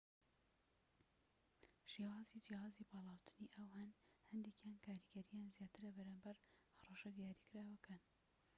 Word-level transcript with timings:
شێوازی 1.93 2.43
جیاوازی 2.45 2.87
پاڵاوتنی 2.91 3.51
ئاو 3.55 3.67
هەن، 3.77 3.89
هەندێکیان 4.29 4.77
کاریگەریان 4.85 5.47
زیاترە 5.55 5.89
بەرامبەر 5.97 6.37
هەڕەشە 6.77 7.09
دیاریکراوەکان‎ 7.17 8.01